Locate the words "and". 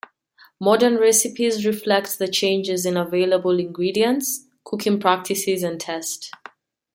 5.61-5.79